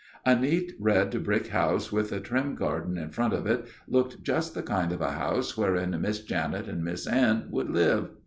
[0.25, 4.55] A neat red brick house with a trim garden in front of it looked just
[4.55, 8.09] the kind of a house wherein Miss Janet and Miss Anne would live.